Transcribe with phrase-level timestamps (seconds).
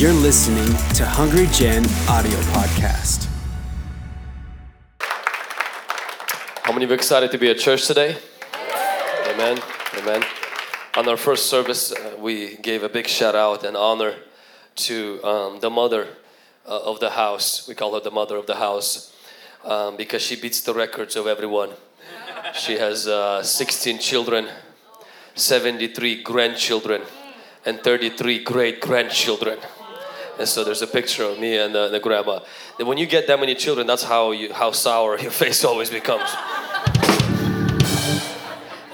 [0.00, 3.28] You're listening to Hungry Gen Audio Podcast.
[6.62, 8.16] How many of you excited to be at church today?
[9.28, 9.60] Amen.
[9.98, 10.24] Amen.
[10.96, 14.14] On our first service, uh, we gave a big shout out and honor
[14.76, 16.08] to um, the mother
[16.66, 17.68] uh, of the house.
[17.68, 19.14] We call her the mother of the house
[19.66, 21.72] um, because she beats the records of everyone.
[22.54, 24.48] She has uh, 16 children,
[25.34, 27.02] 73 grandchildren,
[27.66, 29.58] and 33 great grandchildren.
[30.40, 32.40] And so there's a picture of me and uh, the grandma.
[32.78, 35.90] And when you get that many children, that's how you how sour your face always
[35.90, 36.30] becomes.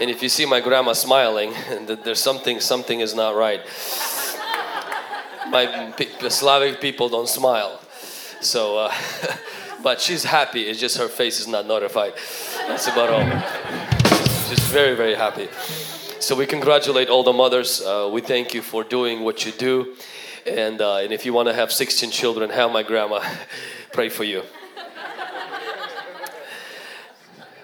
[0.00, 1.54] And if you see my grandma smiling,
[2.04, 3.60] there's something something is not right.
[5.48, 7.80] My the Slavic people don't smile,
[8.40, 8.78] so.
[8.78, 8.94] Uh,
[9.84, 10.62] but she's happy.
[10.62, 12.14] It's just her face is not notified.
[12.66, 13.24] That's about all.
[14.48, 15.48] She's very very happy.
[16.18, 17.82] So we congratulate all the mothers.
[17.82, 19.94] Uh, we thank you for doing what you do.
[20.46, 23.20] And, uh, and if you want to have 16 children, have my grandma
[23.92, 24.42] pray for you.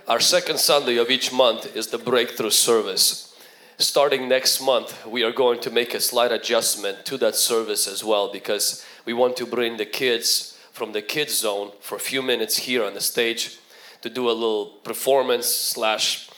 [0.09, 3.39] Our second Sunday of each month is the breakthrough service.
[3.79, 8.03] Starting next month, we are going to make a slight adjustment to that service as
[8.03, 12.21] well because we want to bring the kids from the kids zone for a few
[12.21, 13.59] minutes here on the stage
[14.01, 16.29] to do a little performance slash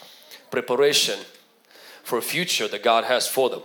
[0.51, 1.19] preparation
[2.03, 3.63] for a future that God has for them.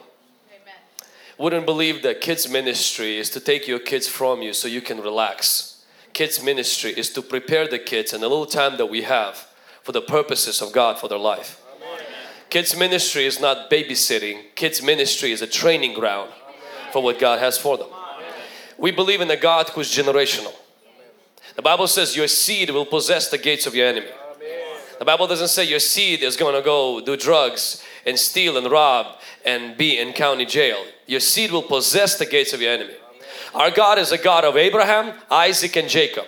[1.40, 1.46] Amen.
[1.46, 5.00] Wouldn't believe that kids ministry is to take your kids from you so you can
[5.00, 5.86] relax.
[6.14, 9.48] Kids ministry is to prepare the kids and the little time that we have
[9.82, 11.62] for the purposes of God for their life.
[11.78, 12.06] Amen.
[12.50, 14.54] Kids ministry is not babysitting.
[14.56, 16.92] Kids ministry is a training ground Amen.
[16.92, 17.88] for what God has for them.
[18.78, 20.54] We believe in a God who's generational.
[21.56, 24.08] The Bible says your seed will possess the gates of your enemy.
[24.98, 28.70] The Bible doesn't say your seed is going to go do drugs and steal and
[28.70, 30.84] rob and be in county jail.
[31.10, 32.94] Your seed will possess the gates of your enemy.
[33.56, 36.26] Our God is a God of Abraham, Isaac, and Jacob.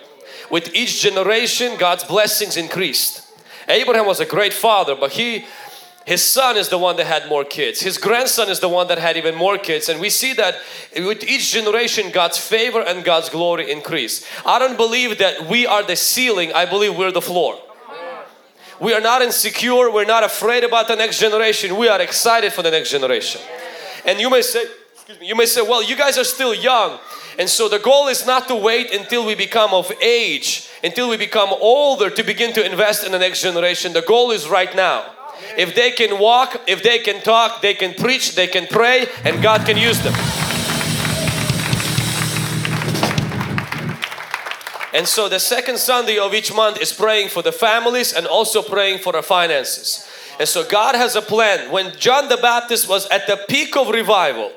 [0.50, 3.22] With each generation, God's blessings increased.
[3.68, 5.44] Abraham was a great father, but he
[6.04, 7.80] his son is the one that had more kids.
[7.80, 9.88] His grandson is the one that had even more kids.
[9.88, 10.56] And we see that
[10.96, 14.26] with each generation, God's favor and God's glory increase.
[14.44, 16.52] I don't believe that we are the ceiling.
[16.52, 17.56] I believe we're the floor.
[18.80, 19.92] We are not insecure.
[19.92, 21.76] We're not afraid about the next generation.
[21.76, 23.40] We are excited for the next generation.
[24.04, 24.64] And you may say,
[24.94, 26.98] excuse me, you may say, well, you guys are still young.
[27.38, 31.16] And so the goal is not to wait until we become of age, until we
[31.16, 33.92] become older to begin to invest in the next generation.
[33.92, 35.12] The goal is right now.
[35.56, 39.42] If they can walk, if they can talk, they can preach, they can pray, and
[39.42, 40.14] God can use them.
[44.94, 48.62] And so the second Sunday of each month is praying for the families and also
[48.62, 50.06] praying for the finances.
[50.38, 51.70] And so God has a plan.
[51.70, 54.52] When John the Baptist was at the peak of revival,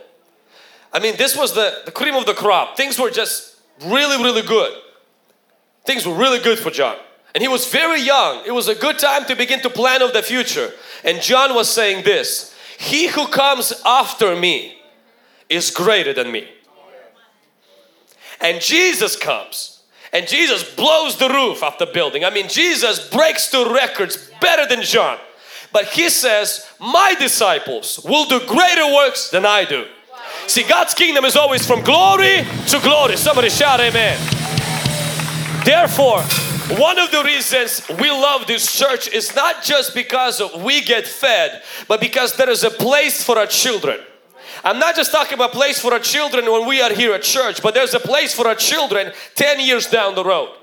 [0.93, 2.77] I mean, this was the, the cream of the crop.
[2.77, 4.73] Things were just really, really good.
[5.85, 6.97] Things were really good for John.
[7.33, 8.43] And he was very young.
[8.45, 10.71] It was a good time to begin to plan of the future.
[11.03, 14.77] And John was saying this He who comes after me
[15.49, 16.47] is greater than me.
[18.39, 19.75] And Jesus comes
[20.13, 22.23] and Jesus blows the roof off the building.
[22.23, 25.17] I mean, Jesus breaks the records better than John.
[25.75, 29.83] But he says, My disciples will do greater works than I do.
[30.47, 33.17] See, God's kingdom is always from glory to glory.
[33.17, 34.17] Somebody shout, Amen.
[35.65, 36.21] Therefore,
[36.79, 41.61] one of the reasons we love this church is not just because we get fed,
[41.89, 43.99] but because there is a place for our children.
[44.63, 47.61] I'm not just talking about place for our children when we are here at church,
[47.61, 50.55] but there's a place for our children 10 years down the road.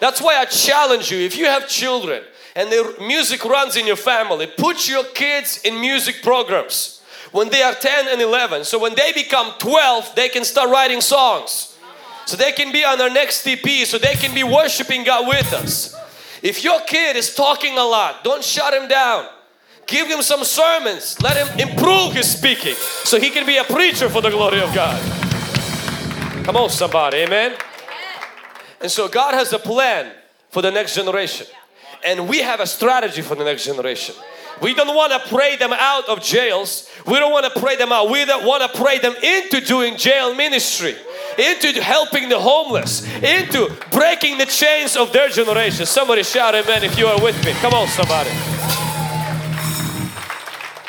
[0.00, 2.24] That's why I challenge you, if you have children
[2.56, 7.62] and the music runs in your family, put your kids in music programs when they
[7.62, 8.64] are 10 and 11.
[8.64, 11.76] So when they become 12, they can start writing songs.
[12.24, 15.52] So they can be on our next TP, so they can be worshiping God with
[15.52, 15.94] us.
[16.42, 19.26] If your kid is talking a lot, don't shut him down.
[19.86, 21.20] Give him some sermons.
[21.22, 22.74] Let him improve his speaking
[23.04, 24.98] so he can be a preacher for the glory of God.
[26.44, 27.54] Come on, somebody, amen.
[28.80, 30.12] And so God has a plan
[30.50, 31.46] for the next generation,
[32.04, 34.14] and we have a strategy for the next generation.
[34.62, 36.88] We don't want to pray them out of jails.
[37.06, 38.10] We don't want to pray them out.
[38.10, 40.96] We don't want to pray them into doing jail ministry,
[41.36, 45.84] into helping the homeless, into breaking the chains of their generation.
[45.84, 47.52] Somebody shout amen if you are with me.
[47.54, 48.30] Come on, somebody.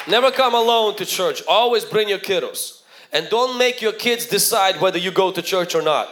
[0.07, 1.43] Never come alone to church.
[1.47, 2.81] Always bring your kiddos.
[3.11, 6.09] And don't make your kids decide whether you go to church or not.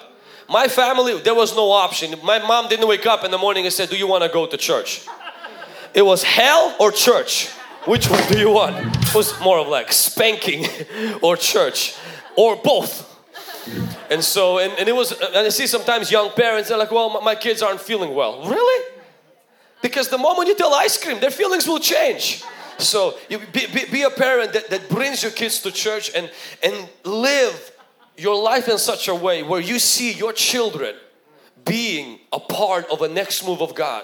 [0.50, 2.14] My family, there was no option.
[2.24, 4.46] My mom didn't wake up in the morning and said, do you want to go
[4.46, 5.08] to church?
[5.94, 7.50] It was hell or church.
[7.86, 8.76] Which one do you want?
[8.78, 10.66] It was more of like spanking
[11.22, 11.96] or church
[12.36, 13.12] or both.
[14.12, 17.10] And so, and, and it was, and I see sometimes young parents, they're like, well,
[17.10, 18.48] my, my kids aren't feeling well.
[18.48, 18.92] Really?
[19.82, 22.44] Because the moment you tell ice cream, their feelings will change.
[22.78, 26.30] So you be, be, be, a parent that, that brings your kids to church and,
[26.62, 27.72] and live
[28.18, 30.96] your life in such a way where you see your children
[31.66, 34.04] being a part of a next move of God.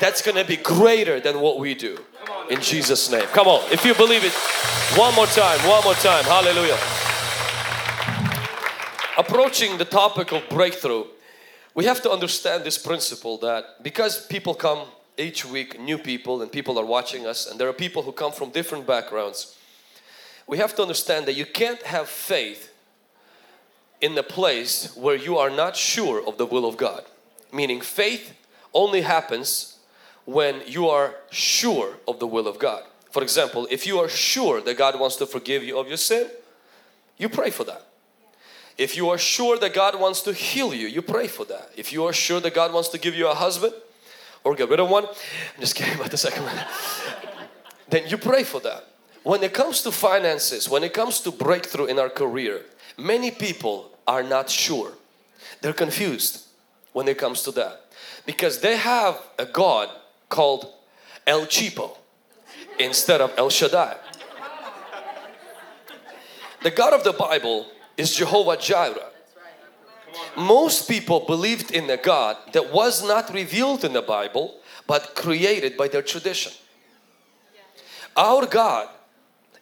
[0.00, 1.98] That's going to be greater than what we do.
[2.50, 3.26] In Jesus' name.
[3.26, 4.32] Come on, if you believe it,
[4.98, 6.24] one more time, one more time.
[6.24, 6.78] Hallelujah.
[9.16, 11.04] Approaching the topic of breakthrough,
[11.74, 14.86] we have to understand this principle that because people come
[15.18, 18.32] each week, new people, and people are watching us, and there are people who come
[18.32, 19.56] from different backgrounds,
[20.46, 22.71] we have to understand that you can't have faith
[24.02, 27.04] in the place where you are not sure of the will of God.
[27.52, 28.34] Meaning, faith
[28.74, 29.78] only happens
[30.24, 32.82] when you are sure of the will of God.
[33.10, 36.28] For example, if you are sure that God wants to forgive you of your sin,
[37.16, 37.86] you pray for that.
[38.76, 41.70] If you are sure that God wants to heal you, you pray for that.
[41.76, 43.74] If you are sure that God wants to give you a husband
[44.42, 46.58] or get rid of one, I'm just kidding about the second one,
[47.90, 48.88] then you pray for that.
[49.22, 52.64] When it comes to finances, when it comes to breakthrough in our career,
[52.96, 54.92] many people are not sure.
[55.60, 56.46] They're confused
[56.92, 57.80] when it comes to that
[58.26, 59.88] because they have a God
[60.28, 60.66] called
[61.26, 61.96] El Cheapo
[62.78, 63.96] instead of El Shaddai.
[66.62, 67.66] The God of the Bible
[67.96, 69.10] is Jehovah Jireh.
[70.36, 74.54] Most people believed in a God that was not revealed in the Bible
[74.86, 76.52] but created by their tradition.
[78.16, 78.88] Our God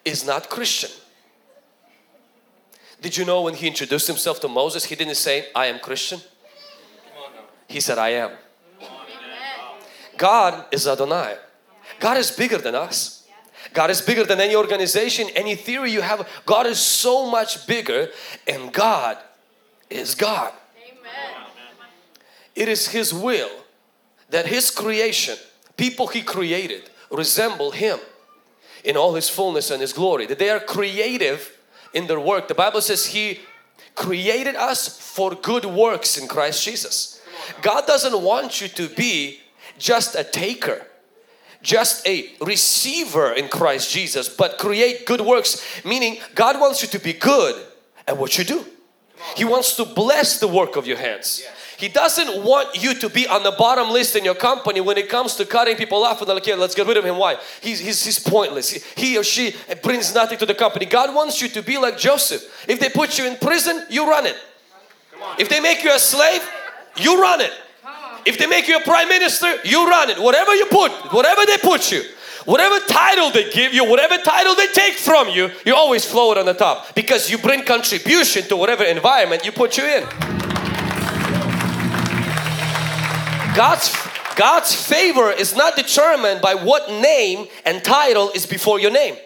[0.04, 0.90] is not Christian.
[3.00, 6.20] Did you know when he introduced himself to Moses, he didn't say, I am Christian?
[7.66, 8.32] He said, I am.
[10.16, 11.36] God is Adonai.
[11.98, 13.26] God is bigger than us.
[13.72, 16.28] God is bigger than any organization, any theory you have.
[16.44, 18.10] God is so much bigger
[18.46, 19.16] and God
[19.88, 20.52] is God.
[22.54, 23.50] It is His will
[24.30, 25.36] that His creation,
[25.76, 27.98] people He created, resemble Him
[28.84, 30.26] in all His fullness and His glory.
[30.26, 31.56] That they are creative
[31.92, 32.48] in their work.
[32.48, 33.40] The Bible says He
[33.94, 37.20] created us for good works in Christ Jesus.
[37.62, 39.40] God doesn't want you to be
[39.78, 40.86] just a taker
[41.62, 46.98] just a receiver in Christ Jesus but create good works meaning God wants you to
[46.98, 47.54] be good
[48.06, 48.64] at what you do
[49.36, 51.42] He wants to bless the work of your hands
[51.80, 55.08] he doesn't want you to be on the bottom list in your company when it
[55.08, 57.16] comes to cutting people off and like, yeah, let's get rid of him.
[57.16, 57.38] Why?
[57.62, 58.68] He's, he's, he's pointless.
[58.68, 60.84] He, he or she brings nothing to the company.
[60.84, 62.66] God wants you to be like Joseph.
[62.68, 64.36] If they put you in prison, you run it.
[65.38, 66.46] If they make you a slave,
[66.96, 67.52] you run it.
[68.26, 70.18] If they make you a prime minister, you run it.
[70.18, 72.02] Whatever you put, whatever they put you,
[72.44, 76.44] whatever title they give you, whatever title they take from you, you always float on
[76.44, 80.39] the top because you bring contribution to whatever environment you put you in.
[83.54, 83.94] God's
[84.36, 89.16] God's favor is not determined by what name and title is before your name.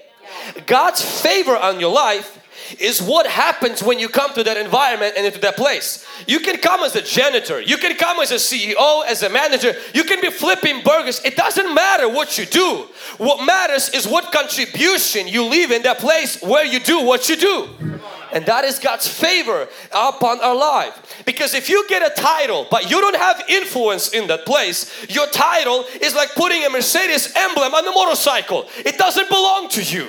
[0.66, 2.43] God's favor on your life
[2.78, 6.06] is what happens when you come to that environment and into that place.
[6.26, 9.74] You can come as a janitor, you can come as a CEO, as a manager,
[9.92, 11.20] you can be flipping burgers.
[11.24, 12.86] It doesn't matter what you do.
[13.18, 17.36] What matters is what contribution you leave in that place where you do what you
[17.36, 17.68] do.
[18.32, 21.22] And that is God's favor upon our life.
[21.24, 25.28] Because if you get a title but you don't have influence in that place, your
[25.28, 28.66] title is like putting a Mercedes emblem on the motorcycle.
[28.78, 30.08] It doesn't belong to you.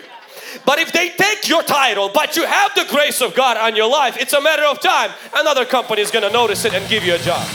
[0.66, 3.90] But if they take your title, but you have the grace of God on your
[3.90, 5.12] life, it's a matter of time.
[5.36, 7.48] Another company is going to notice it and give you a job.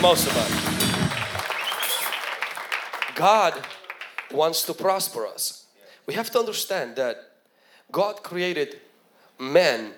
[0.00, 0.50] Most of us.
[3.14, 3.54] God
[4.32, 5.66] wants to prosper us.
[6.06, 7.16] We have to understand that
[7.92, 8.80] God created
[9.38, 9.92] men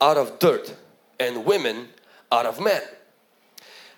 [0.00, 0.74] out of dirt
[1.18, 1.88] and women
[2.30, 2.82] out of men.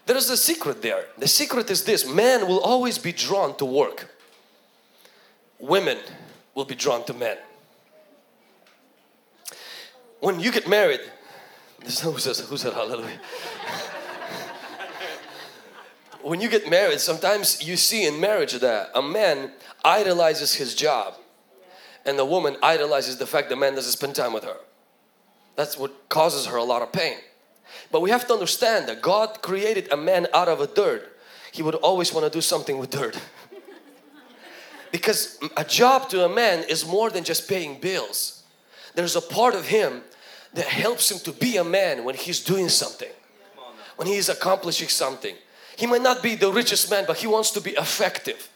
[0.07, 1.07] There is a secret there.
[1.19, 4.15] The secret is this man will always be drawn to work,
[5.59, 5.99] women
[6.55, 7.37] will be drawn to men.
[10.21, 11.01] When you get married,
[11.81, 13.11] who says who said hallelujah.
[16.23, 19.53] when you get married, sometimes you see in marriage that a man
[19.85, 21.15] idolizes his job
[22.07, 24.57] and the woman idolizes the fact the man doesn't spend time with her.
[25.57, 27.17] That's what causes her a lot of pain.
[27.91, 31.17] But we have to understand that God created a man out of a dirt.
[31.53, 33.19] He would always want to do something with dirt.
[34.95, 38.45] Because a job to a man is more than just paying bills.
[38.95, 40.03] There's a part of him
[40.53, 43.09] that helps him to be a man when he's doing something,
[43.97, 45.35] when he's accomplishing something.
[45.77, 48.49] He might not be the richest man, but he wants to be effective.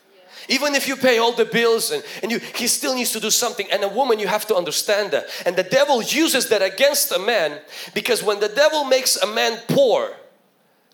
[0.49, 3.31] Even if you pay all the bills and, and you, he still needs to do
[3.31, 3.67] something.
[3.73, 5.27] And a woman, you have to understand that.
[5.45, 7.59] And the devil uses that against a man
[7.95, 10.13] because when the devil makes a man poor,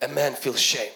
[0.01, 0.93] a man feels shame.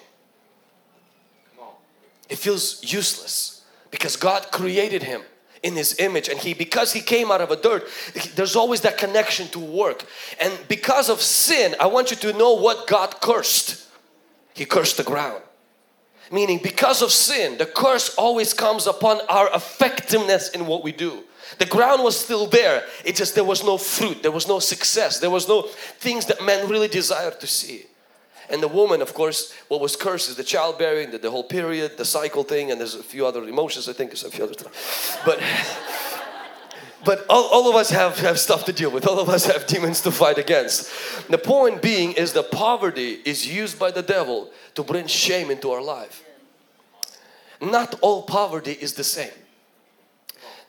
[2.30, 3.57] It feels useless
[3.90, 5.22] because God created him
[5.62, 7.88] in his image and he because he came out of a dirt
[8.36, 10.04] there's always that connection to work.
[10.40, 13.86] And because of sin I want you to know what God cursed.
[14.54, 15.42] He cursed the ground.
[16.30, 21.24] Meaning, because of sin, the curse always comes upon our effectiveness in what we do.
[21.58, 25.18] The ground was still there, it just there was no fruit, there was no success,
[25.18, 27.86] there was no things that men really desired to see.
[28.50, 31.98] And the woman, of course, what was cursed is the childbearing, the, the whole period,
[31.98, 34.54] the cycle thing, and there's a few other emotions, I think, there's a few other
[34.54, 35.22] stuff.
[35.24, 35.40] But
[37.04, 39.06] but all, all of us have, have stuff to deal with.
[39.06, 40.90] All of us have demons to fight against.
[41.28, 45.70] The point being is the poverty is used by the devil to bring shame into
[45.70, 46.24] our life.
[47.60, 49.32] Not all poverty is the same.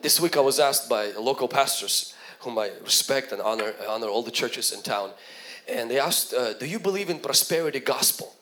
[0.01, 4.23] This week I was asked by local pastors whom I respect and honor honor all
[4.23, 5.11] the churches in town
[5.69, 8.35] and they asked uh, do you believe in prosperity gospel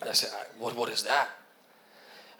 [0.00, 1.28] and I said what, what is that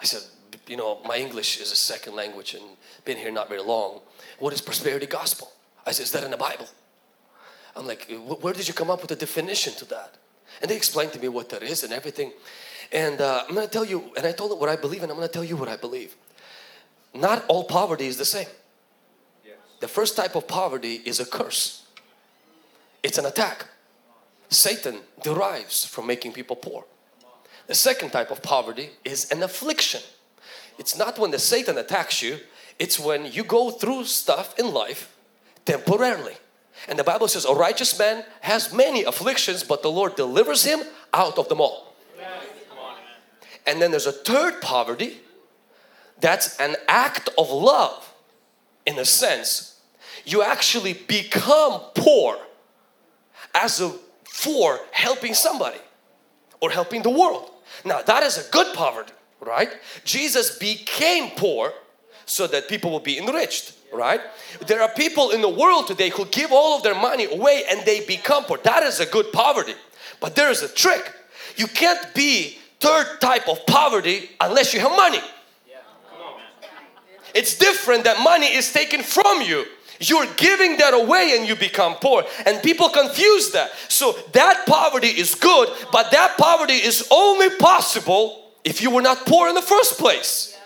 [0.00, 0.22] I said
[0.66, 2.64] you know my English is a second language and
[3.04, 4.00] been here not very long
[4.38, 5.52] what is prosperity gospel?
[5.86, 6.68] I said, is that in the Bible?
[7.74, 8.10] I'm like,
[8.40, 10.16] where did you come up with a definition to that?
[10.60, 12.32] And they explained to me what that is and everything.
[12.92, 15.10] And uh, I'm going to tell you, and I told them what I believe, and
[15.10, 16.16] I'm going to tell you what I believe.
[17.14, 18.46] Not all poverty is the same.
[19.44, 19.56] Yes.
[19.80, 21.86] The first type of poverty is a curse,
[23.02, 23.66] it's an attack.
[24.48, 26.84] Satan derives from making people poor.
[27.66, 30.00] The second type of poverty is an affliction.
[30.78, 32.38] It's not when the Satan attacks you,
[32.78, 35.14] it's when you go through stuff in life
[35.64, 36.34] temporarily.
[36.88, 40.80] And the Bible says a righteous man has many afflictions, but the Lord delivers him
[41.12, 41.94] out of them all.
[43.66, 45.20] And then there's a third poverty
[46.20, 48.14] that's an act of love
[48.86, 49.78] in a sense.
[50.24, 52.38] You actually become poor
[53.54, 53.92] as a
[54.38, 55.80] for helping somebody
[56.60, 57.50] or helping the world.
[57.84, 59.70] Now that is a good poverty, right?
[60.04, 61.72] Jesus became poor
[62.24, 64.20] so that people will be enriched right?
[64.66, 67.84] There are people in the world today who give all of their money away and
[67.86, 68.58] they become poor.
[68.58, 69.74] That is a good poverty.
[70.20, 71.10] But there is a trick.
[71.56, 75.20] You can't be third type of poverty unless you have money.
[77.34, 79.64] It's different that money is taken from you
[80.00, 82.24] you're giving that away and you become poor.
[82.46, 83.70] And people confuse that.
[83.88, 89.26] So that poverty is good but that poverty is only possible if you were not
[89.26, 90.56] poor in the first place.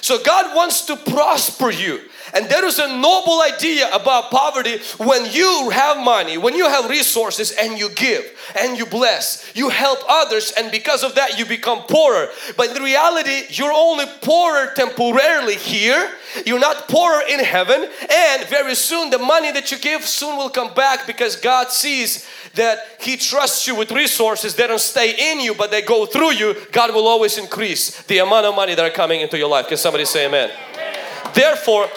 [0.00, 2.00] So God wants to prosper you.
[2.34, 6.88] And there is a noble idea about poverty when you have money, when you have
[6.88, 8.24] resources and you give
[8.58, 12.28] and you bless, you help others and because of that you become poorer.
[12.56, 16.12] But in reality, you're only poorer temporarily here.
[16.46, 20.50] You're not poorer in heaven and very soon the money that you give soon will
[20.50, 24.54] come back because God sees that He trusts you with resources.
[24.54, 26.56] They don't stay in you but they go through you.
[26.72, 29.68] God will always increase the amount of money that are coming into your life.
[29.68, 30.50] Can somebody say amen?
[30.74, 31.34] amen.
[31.34, 31.88] Therefore,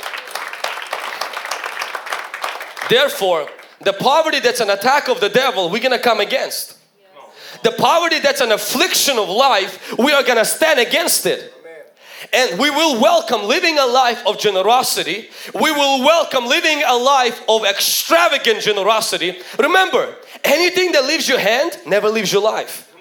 [2.90, 3.48] Therefore,
[3.82, 6.78] the poverty that's an attack of the devil, we're gonna come against.
[7.64, 11.54] The poverty that's an affliction of life, we are gonna stand against it.
[12.32, 15.30] And we will welcome living a life of generosity.
[15.54, 19.38] We will welcome living a life of extravagant generosity.
[19.60, 22.93] Remember, anything that leaves your hand never leaves your life.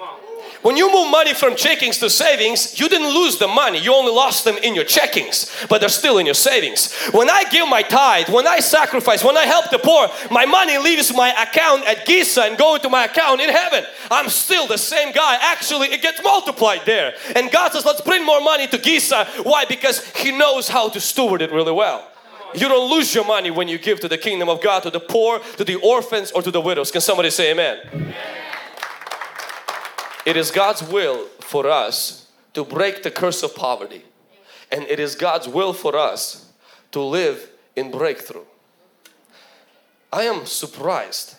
[0.62, 3.78] When you move money from checkings to savings, you didn't lose the money.
[3.80, 6.92] You only lost them in your checkings, but they're still in your savings.
[7.10, 10.78] When I give my tithe, when I sacrifice, when I help the poor, my money
[10.78, 13.84] leaves my account at Giza and go into my account in heaven.
[14.08, 15.36] I'm still the same guy.
[15.40, 17.14] Actually, it gets multiplied there.
[17.34, 19.24] And God says, let's bring more money to Giza.
[19.42, 19.64] Why?
[19.64, 22.08] Because He knows how to steward it really well.
[22.54, 25.00] You don't lose your money when you give to the kingdom of God, to the
[25.00, 26.90] poor, to the orphans, or to the widows.
[26.92, 27.78] Can somebody say amen?
[27.92, 28.14] amen.
[30.24, 34.04] It is God's will for us to break the curse of poverty.
[34.70, 36.52] And it is God's will for us
[36.92, 38.44] to live in breakthrough.
[40.12, 41.36] I am surprised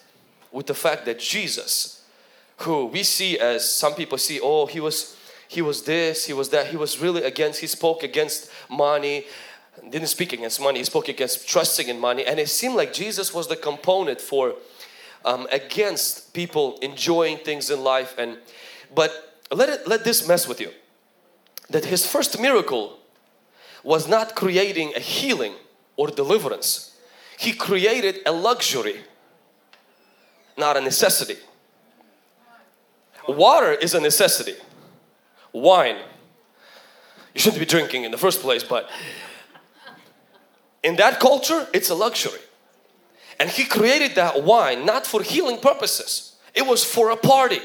[0.51, 2.05] with the fact that Jesus,
[2.57, 6.49] who we see as some people see, oh, he was he was this, he was
[6.49, 9.25] that, he was really against, he spoke against money,
[9.87, 12.25] didn't speak against money, he spoke against trusting in money.
[12.25, 14.55] And it seemed like Jesus was the component for
[15.23, 18.39] um, against people enjoying things in life and
[18.95, 20.71] but let it let this mess with you.
[21.69, 22.99] That his first miracle
[23.83, 25.53] was not creating a healing
[25.95, 26.95] or deliverance.
[27.37, 29.01] He created a luxury,
[30.57, 31.37] not a necessity.
[33.27, 34.55] Water is a necessity.
[35.51, 35.97] Wine.
[37.33, 38.89] You shouldn't be drinking in the first place, but
[40.83, 42.39] in that culture, it's a luxury.
[43.39, 47.59] And he created that wine not for healing purposes, it was for a party.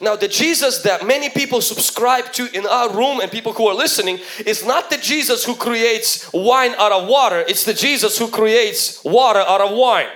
[0.00, 3.74] Now, the Jesus that many people subscribe to in our room and people who are
[3.74, 8.28] listening is not the Jesus who creates wine out of water, it's the Jesus who
[8.28, 10.08] creates water out of wine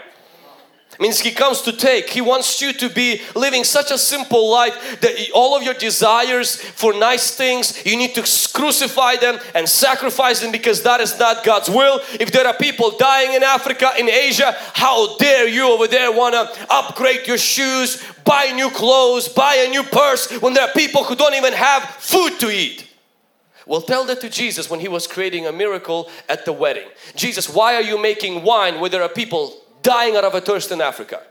[1.03, 2.09] means he comes to take.
[2.09, 6.57] He wants you to be living such a simple life that all of your desires
[6.57, 8.23] for nice things you need to
[8.55, 12.01] crucify them and sacrifice them because that is not God's will.
[12.21, 16.35] If there are people dying in Africa in Asia how dare you over there want
[16.35, 21.03] to upgrade your shoes buy new clothes buy a new purse when there are people
[21.05, 22.89] who don't even have food to eat?
[23.67, 26.89] Well, tell that to Jesus when he was creating a miracle at the wedding.
[27.15, 30.71] Jesus, why are you making wine where there are people dying out of a thirst
[30.71, 31.23] in Africa.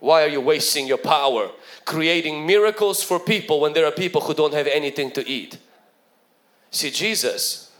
[0.00, 1.50] Why are you wasting your power
[1.84, 5.58] creating miracles for people when there are people who don't have anything to eat?
[6.70, 7.72] See, Jesus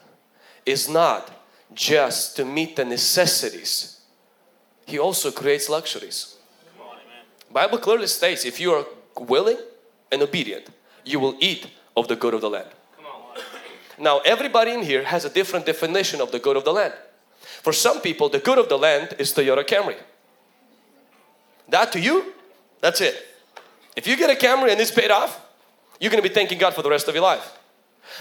[0.64, 1.31] is not
[1.75, 4.00] just to meet the necessities.
[4.87, 6.37] He also creates luxuries.
[7.50, 8.85] Bible clearly states if you are
[9.19, 9.59] willing
[10.11, 10.69] and obedient,
[11.05, 12.69] you will eat of the good of the land.
[13.99, 16.95] Now everybody in here has a different definition of the good of the land.
[17.64, 19.97] For some people, the good of the land is Toyota Camry.
[21.71, 22.35] That to you,
[22.83, 23.16] that's it.
[23.97, 25.40] If you get a Camry and it's paid off,
[25.99, 27.56] you're going to be thanking God for the rest of your life.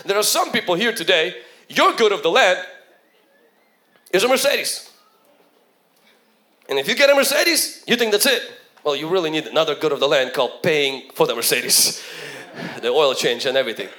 [0.06, 1.36] There are some people here today,
[1.68, 2.66] your good of the land
[4.14, 4.90] is a Mercedes.
[6.70, 8.50] And if you get a Mercedes, you think that's it.
[8.86, 12.02] Well, you really need another good of the land called paying for the Mercedes,
[12.82, 13.90] the oil change and everything.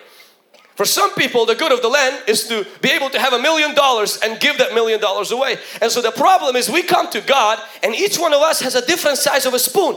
[0.75, 3.39] For some people, the good of the land is to be able to have a
[3.39, 5.57] million dollars and give that million dollars away.
[5.81, 8.75] And so the problem is we come to God and each one of us has
[8.75, 9.97] a different size of a spoon.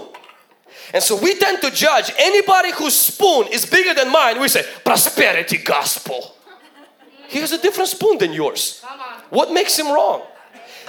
[0.94, 4.40] And so we tend to judge anybody whose spoon is bigger than mine.
[4.40, 6.36] We say, prosperity gospel.
[7.28, 8.82] He has a different spoon than yours.
[9.30, 10.22] What makes him wrong?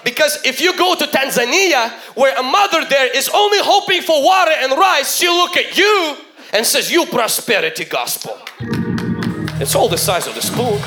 [0.04, 4.52] Because if you go to Tanzania where a mother there is only hoping for water
[4.52, 6.16] and rice, she'll look at you
[6.52, 8.38] and says, you prosperity gospel.
[9.60, 10.80] It's all the size of the spoon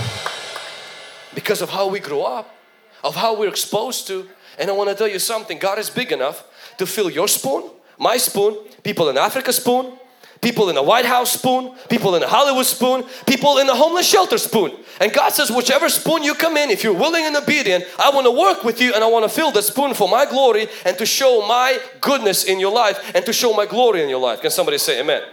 [1.35, 2.55] because of how we grow up,
[3.03, 4.29] of how we're exposed to.
[4.57, 6.45] And I want to tell you something God is big enough
[6.77, 9.97] to fill your spoon, my spoon, people in Africa spoon,
[10.39, 14.07] people in the White House spoon, people in the Hollywood spoon, people in the homeless
[14.07, 14.71] shelter spoon.
[15.01, 18.25] And God says, whichever spoon you come in, if you're willing and obedient, I want
[18.25, 20.97] to work with you and I want to fill the spoon for my glory and
[20.97, 24.39] to show my goodness in your life and to show my glory in your life.
[24.39, 25.23] Can somebody say amen?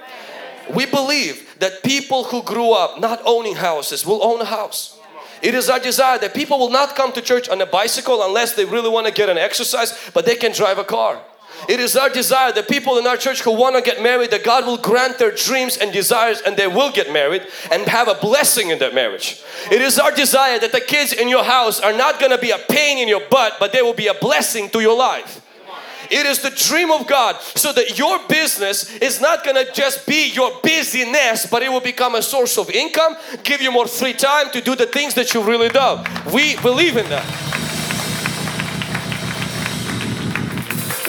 [0.74, 4.98] We believe that people who grew up not owning houses will own a house.
[5.42, 8.54] It is our desire that people will not come to church on a bicycle unless
[8.54, 11.20] they really want to get an exercise, but they can drive a car.
[11.68, 14.44] It is our desire that people in our church who want to get married, that
[14.44, 18.14] God will grant their dreams and desires and they will get married and have a
[18.14, 19.42] blessing in their marriage.
[19.70, 22.50] It is our desire that the kids in your house are not going to be
[22.50, 25.40] a pain in your butt, but they will be a blessing to your life.
[26.10, 30.06] It is the dream of God so that your business is not going to just
[30.06, 34.12] be your busyness, but it will become a source of income, give you more free
[34.12, 36.06] time to do the things that you really love.
[36.32, 37.67] We believe in that.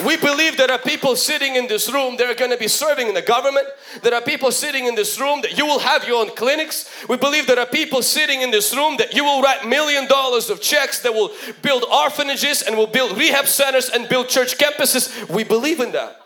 [0.04, 3.14] We believe there are people sitting in this room, they're going to be serving in
[3.14, 3.66] the government.
[4.02, 6.88] There are people sitting in this room that you will have your own clinics.
[7.08, 10.50] We believe there are people sitting in this room that you will write million dollars
[10.50, 11.30] of checks that will
[11.62, 15.28] build orphanages and will build rehab centers and build church campuses.
[15.28, 16.20] We believe in that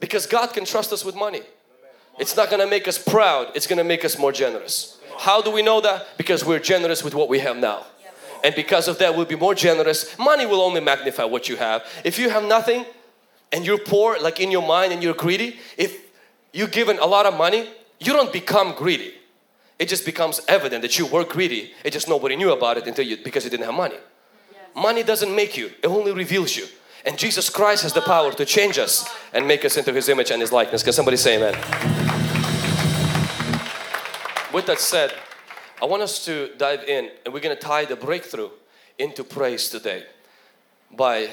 [0.00, 1.42] because God can trust us with money.
[2.18, 4.98] It's not going to make us proud, it's going to make us more generous.
[5.18, 6.06] How do we know that?
[6.16, 7.86] Because we're generous with what we have now
[8.44, 10.18] and because of that we'll be more generous.
[10.18, 11.84] Money will only magnify what you have.
[12.04, 12.84] If you have nothing
[13.52, 16.06] and you're poor like in your mind and you're greedy if
[16.52, 17.68] you're given a lot of money
[18.00, 19.14] you don't become greedy.
[19.78, 21.72] It just becomes evident that you were greedy.
[21.84, 23.96] It just nobody knew about it until you because you didn't have money.
[24.74, 25.66] Money doesn't make you.
[25.82, 26.66] It only reveals you.
[27.04, 30.30] And Jesus Christ has the power to change us and make us into His image
[30.30, 30.82] and His likeness.
[30.82, 31.54] Can somebody say amen?
[34.52, 35.12] With that said,
[35.82, 38.50] I want us to dive in and we're going to tie the breakthrough
[38.98, 40.04] into praise today
[40.94, 41.30] by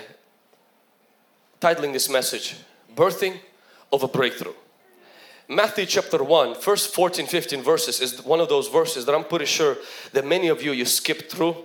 [1.59, 2.55] titling this message
[2.95, 3.39] Birthing
[3.91, 4.53] of a Breakthrough.
[5.49, 9.45] Matthew chapter 1, first 14, 15 verses is one of those verses that I'm pretty
[9.45, 9.75] sure
[10.13, 11.55] that many of you you skipped through.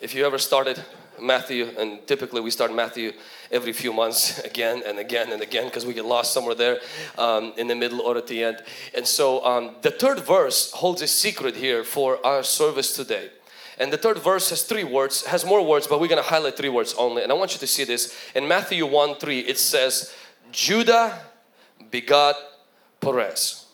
[0.00, 0.82] If you ever started
[1.20, 3.12] Matthew, and typically we start Matthew
[3.50, 6.80] every few months again and again and again because we get lost somewhere there
[7.16, 8.62] um, in the middle or at the end.
[8.94, 13.30] And so um, the third verse holds a secret here for our service today.
[13.78, 16.56] And the third verse has three words, has more words, but we're going to highlight
[16.56, 17.22] three words only.
[17.22, 18.16] And I want you to see this.
[18.34, 20.12] In Matthew 1 3, it says,
[20.50, 21.20] Judah
[21.90, 22.34] begot
[23.00, 23.67] Perez.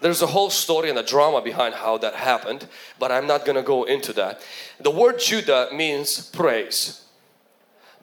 [0.00, 2.66] There's a whole story and a drama behind how that happened,
[2.98, 4.40] but I'm not gonna go into that.
[4.78, 7.02] The word Judah means praise.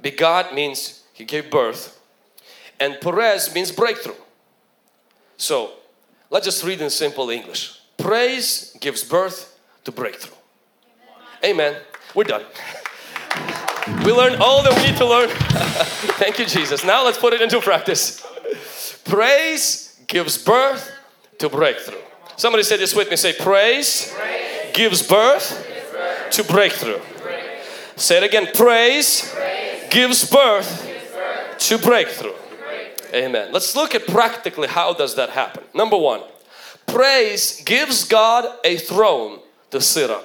[0.02, 2.00] Begot means he gave birth,
[2.80, 4.16] and Perez means breakthrough.
[5.38, 5.72] So
[6.30, 7.80] let's just read in simple English.
[7.98, 10.36] Praise gives birth to breakthrough.
[11.46, 11.76] Amen.
[12.16, 12.44] We're done.
[14.06, 15.30] we learned all that we need to learn.
[16.18, 16.84] Thank you, Jesus.
[16.84, 18.26] Now let's put it into practice.
[19.06, 20.92] Praise gives birth
[21.44, 22.00] to breakthrough.
[22.38, 23.18] Somebody say this with me.
[23.18, 24.74] Say, praise, praise.
[24.74, 27.00] Gives, birth gives birth to breakthrough.
[27.98, 28.48] Say it again.
[28.54, 29.84] Praise, praise.
[29.90, 32.32] Gives, birth gives birth to breakthrough.
[32.60, 33.20] breakthrough.
[33.20, 33.52] Amen.
[33.52, 35.66] Let's look at practically how does that happen.
[35.74, 36.22] Number one,
[36.88, 39.40] praise gives God a throne
[39.72, 40.24] to sit on.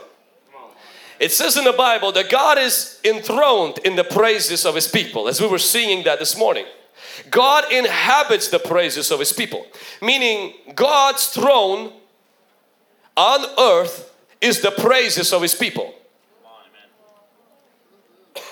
[1.18, 5.26] It says in the Bible that God is enthroned in the praises of His people,
[5.26, 6.64] as we were singing that this morning.
[7.31, 9.66] God inhabits the praises of His people,
[10.00, 11.92] meaning God's throne
[13.16, 15.94] on earth is the praises of His people.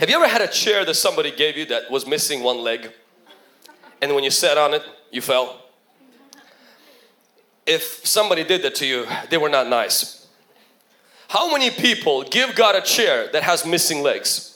[0.00, 2.92] Have you ever had a chair that somebody gave you that was missing one leg?
[4.00, 5.62] And when you sat on it, you fell?
[7.66, 10.26] If somebody did that to you, they were not nice.
[11.28, 14.55] How many people give God a chair that has missing legs?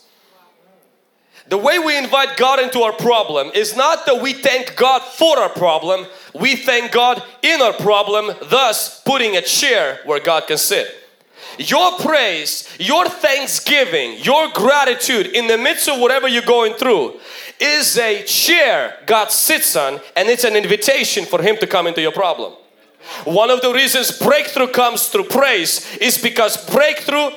[1.50, 5.36] The way we invite God into our problem is not that we thank God for
[5.36, 10.58] our problem, we thank God in our problem, thus putting a chair where God can
[10.58, 10.94] sit.
[11.58, 17.18] Your praise, your thanksgiving, your gratitude in the midst of whatever you're going through
[17.58, 22.00] is a chair God sits on and it's an invitation for Him to come into
[22.00, 22.52] your problem.
[23.24, 27.30] One of the reasons breakthrough comes through praise is because breakthrough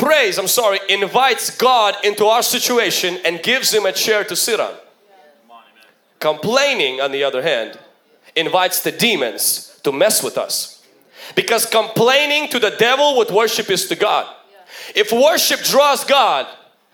[0.00, 4.58] praise, I'm sorry, invites God into our situation and gives him a chair to sit
[4.58, 4.74] on.
[6.18, 7.78] Complaining, on the other hand,
[8.34, 10.84] invites the demons to mess with us.
[11.36, 14.26] Because complaining to the devil what worship is to God.
[14.94, 16.46] If worship draws God,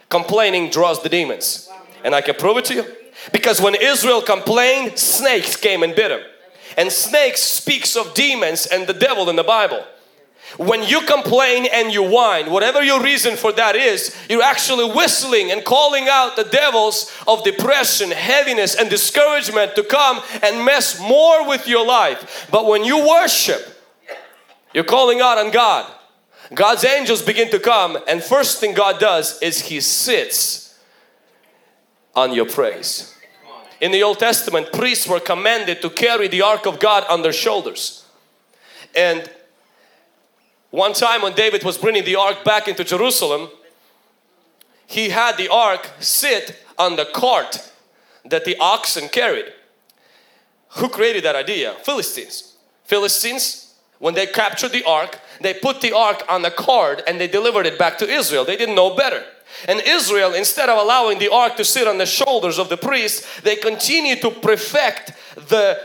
[0.09, 1.71] complaining draws the demons.
[2.05, 2.85] And I can prove it to you.
[3.33, 6.21] Because when Israel complained, snakes came and bit him.
[6.77, 9.85] And snakes speaks of demons and the devil in the Bible.
[10.59, 15.51] When you complain and you whine, whatever your reason for that is, you're actually whistling
[15.53, 21.47] and calling out the devils of depression, heaviness, and discouragement to come and mess more
[21.47, 22.49] with your life.
[22.51, 23.83] But when you worship,
[24.73, 25.93] you're calling out on God.
[26.55, 30.79] God's angels begin to come, and first thing God does is He sits
[32.15, 33.15] on your praise.
[33.81, 37.33] In the Old Testament, priests were commanded to carry the ark of God on their
[37.33, 38.07] shoulders.
[38.95, 39.31] And
[40.77, 43.49] one time when David was bringing the ark back into Jerusalem,
[44.87, 47.73] he had the ark sit on the cart
[48.27, 49.47] that the oxen carried.
[50.77, 51.77] Who created that idea?
[51.83, 52.59] Philistines.
[52.85, 57.27] Philistines, when they captured the ark, they put the ark on the cart and they
[57.27, 58.45] delivered it back to Israel.
[58.45, 59.25] They didn't know better.
[59.67, 63.41] And Israel, instead of allowing the ark to sit on the shoulders of the priests,
[63.41, 65.81] they continued to perfect the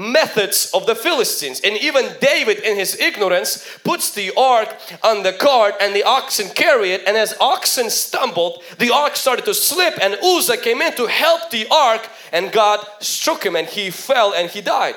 [0.00, 1.60] methods of the Philistines.
[1.60, 6.48] And even David in his ignorance puts the ark on the cart and the oxen
[6.48, 7.02] carry it.
[7.06, 11.50] And as oxen stumbled, the ark started to slip and Uzzah came in to help
[11.50, 14.94] the ark and God struck him and he fell and he died.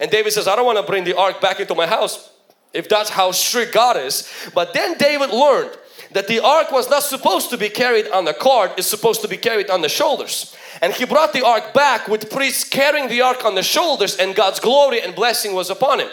[0.00, 2.30] And David says, I don't want to bring the ark back into my house
[2.72, 4.30] if that's how strict God is.
[4.54, 5.76] But then David learned
[6.12, 9.28] that the ark was not supposed to be carried on the cart, it's supposed to
[9.28, 10.54] be carried on the shoulders.
[10.82, 14.34] And he brought the ark back with priests carrying the ark on the shoulders and
[14.34, 16.10] God's glory and blessing was upon him.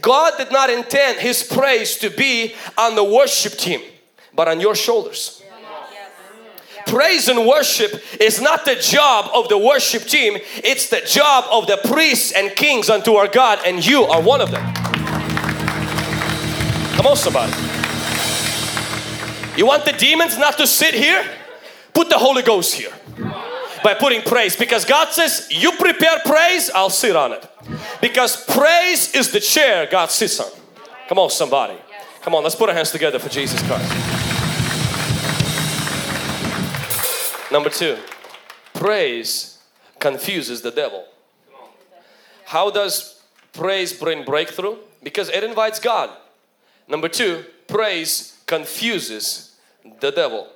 [0.00, 3.80] God did not intend his praise to be on the worship team,
[4.34, 5.42] but on your shoulders.
[6.86, 11.66] Praise and worship is not the job of the worship team, it's the job of
[11.66, 14.72] the priests and kings unto our God, and you are one of them.
[16.96, 17.75] Come on, somebody.
[19.56, 21.24] You want the demons not to sit here?
[21.94, 22.92] Put the Holy Ghost here
[23.82, 24.54] by putting praise.
[24.54, 27.48] Because God says you prepare praise I'll sit on it.
[28.00, 30.50] Because praise is the chair God sits on.
[31.08, 31.78] Come on somebody.
[32.20, 33.92] Come on let's put our hands together for Jesus Christ.
[37.50, 37.96] Number two
[38.74, 39.58] praise
[39.98, 41.06] confuses the devil.
[42.44, 43.22] How does
[43.54, 44.76] praise bring breakthrough?
[45.02, 46.10] Because it invites God.
[46.88, 49.45] Number two praise confuses
[50.00, 50.48] the devil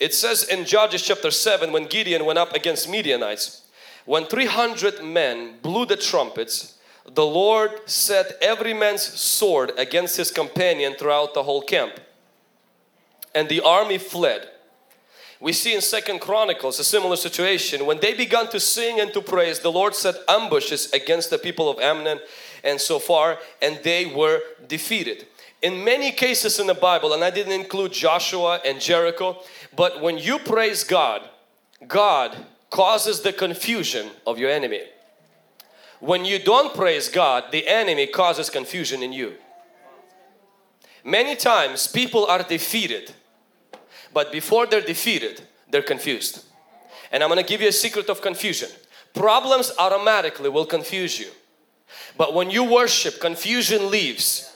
[0.00, 3.62] it says in Judges chapter 7 when Gideon went up against Midianites,
[4.04, 6.78] when 300 men blew the trumpets,
[7.10, 12.00] the Lord set every man's sword against his companion throughout the whole camp.
[13.34, 14.48] And the army fled.
[15.40, 17.86] We see in Second Chronicles a similar situation.
[17.86, 21.68] When they began to sing and to praise, the Lord set ambushes against the people
[21.68, 22.20] of Ammon
[22.62, 25.26] and so far, and they were defeated.
[25.64, 29.38] In many cases in the Bible, and I didn't include Joshua and Jericho,
[29.74, 31.22] but when you praise God,
[31.88, 32.36] God
[32.68, 34.82] causes the confusion of your enemy.
[36.00, 39.36] When you don't praise God, the enemy causes confusion in you.
[41.02, 43.14] Many times people are defeated,
[44.12, 46.44] but before they're defeated, they're confused.
[47.10, 48.68] And I'm to give you a secret of confusion.
[49.14, 51.30] Problems automatically will confuse you.
[52.18, 54.53] But when you worship, confusion leaves.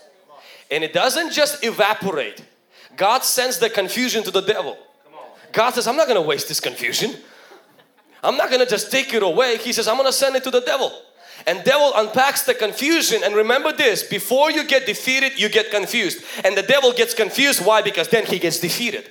[0.70, 2.42] And it doesn't just evaporate.
[2.96, 4.76] God sends the confusion to the devil.
[5.52, 7.14] God says, I'm not going to waste this confusion.
[8.22, 9.57] I'm not going to just take it away.
[9.59, 10.92] He says, I'm going to send it to the devil.
[11.46, 16.22] And devil unpacks the confusion and remember this, before you get defeated, you get confused.
[16.44, 17.81] And the devil gets confused, why?
[17.81, 19.09] Because then he gets defeated.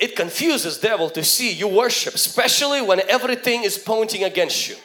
[0.00, 4.76] It confuses devil to see you worship, especially when everything is pointing against you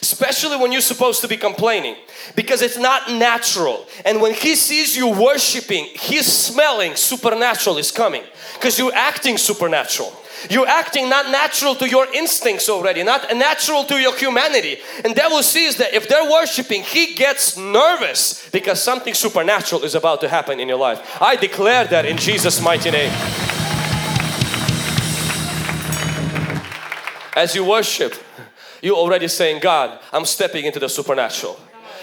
[0.00, 1.96] especially when you're supposed to be complaining
[2.36, 8.22] because it's not natural and when he sees you worshiping he's smelling supernatural is coming
[8.54, 10.12] because you're acting supernatural
[10.50, 14.78] you're acting not natural to your instincts already, not natural to your humanity.
[15.04, 20.20] And devil sees that if they're worshiping, he gets nervous because something supernatural is about
[20.20, 21.20] to happen in your life.
[21.20, 23.12] I declare that in Jesus' mighty name.
[27.34, 28.14] As you worship,
[28.82, 31.58] you're already saying, God, I'm stepping into the supernatural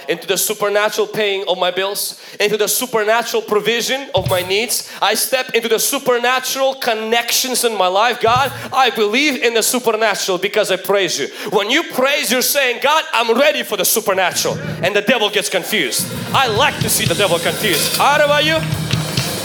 [0.10, 4.92] into the supernatural paying of my bills, into the supernatural provision of my needs.
[5.02, 8.22] I step into the supernatural connections in my life.
[8.22, 11.28] God, I believe in the supernatural because I praise you.
[11.52, 14.58] When you praise, you're saying, God, I'm ready for the supernatural.
[14.84, 16.08] And the devil gets confused.
[16.34, 17.98] I like to see the devil confused.
[17.98, 18.60] How about you?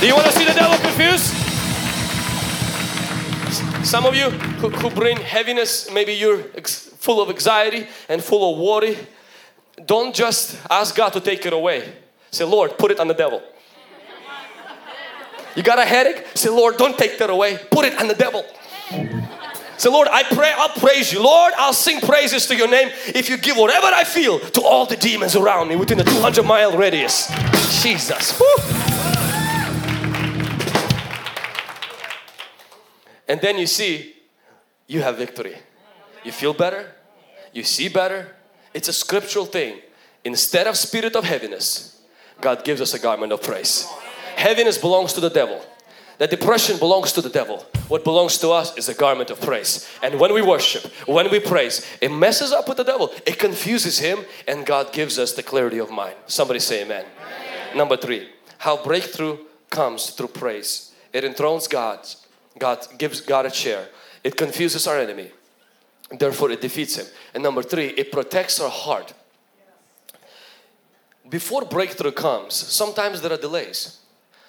[0.01, 1.37] Do you want to see the devil confused?
[3.85, 6.45] Some of you who, who bring heaviness, maybe you're
[7.01, 8.97] full of anxiety and full of worry
[9.87, 11.91] don't just ask God to take it away.
[12.31, 13.43] Say, Lord, put it on the devil.
[15.57, 16.25] You got a headache?
[16.35, 17.59] Say, Lord, don't take that away.
[17.71, 18.45] Put it on the devil.
[19.79, 21.23] Say, Lord, I pray, I'll praise you.
[21.23, 24.85] Lord, I'll sing praises to your name if you give whatever I feel to all
[24.87, 27.33] the demons around me within a 200 mile radius.
[27.83, 28.39] Jesus.
[28.39, 28.47] Woo.
[33.27, 34.15] And then you see,
[34.87, 35.57] you have victory.
[36.25, 36.93] You feel better,
[37.53, 38.37] you see better,
[38.75, 39.81] it's a scriptural thing.
[40.25, 42.01] Instead of spirit of heaviness,
[42.41, 43.89] God gives us a garment of praise.
[44.37, 45.65] Heaviness belongs to the devil.
[46.19, 47.65] That depression belongs to the devil.
[47.89, 49.89] What belongs to us is a garment of praise.
[50.03, 53.11] And when we worship, when we praise, it messes up with the devil.
[53.27, 56.17] It confuses him and God gives us the clarity of mind.
[56.27, 57.07] Somebody say amen.
[57.17, 57.77] amen.
[57.77, 58.29] Number three,
[58.59, 59.39] how breakthrough
[59.71, 60.93] comes through praise.
[61.15, 62.07] It enthrones God.
[62.59, 63.89] God gives God a chair.
[64.23, 65.31] It confuses our enemy
[66.19, 67.07] therefore it defeats him.
[67.35, 69.13] And number three it protects our heart.
[71.29, 73.99] Before breakthrough comes sometimes there are delays.